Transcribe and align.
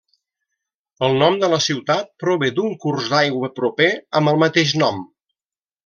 El 1.07 1.13
nom 1.23 1.37
de 1.43 1.49
la 1.51 1.59
ciutat 1.65 2.09
prové 2.25 2.51
d'un 2.57 2.75
curs 2.87 3.13
d'aigua 3.13 3.53
proper 3.61 3.91
amb 4.23 4.33
el 4.35 4.45
mateix 4.47 4.77
nom. 4.85 5.03